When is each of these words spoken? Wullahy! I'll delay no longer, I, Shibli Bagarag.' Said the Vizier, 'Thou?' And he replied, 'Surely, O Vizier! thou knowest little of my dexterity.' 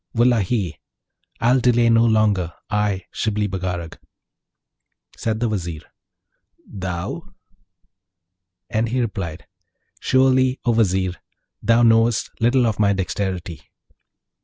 Wullahy! 0.15 0.81
I'll 1.39 1.59
delay 1.59 1.87
no 1.91 2.03
longer, 2.03 2.51
I, 2.71 3.05
Shibli 3.11 3.45
Bagarag.' 3.47 3.99
Said 5.15 5.39
the 5.39 5.47
Vizier, 5.47 5.83
'Thou?' 6.67 7.31
And 8.71 8.89
he 8.89 8.99
replied, 8.99 9.45
'Surely, 9.99 10.59
O 10.65 10.71
Vizier! 10.73 11.17
thou 11.61 11.83
knowest 11.83 12.31
little 12.41 12.65
of 12.65 12.79
my 12.79 12.93
dexterity.' 12.93 13.61